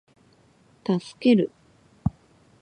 [0.83, 1.35] 助ける